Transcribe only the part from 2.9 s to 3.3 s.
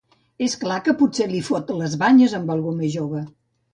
jove.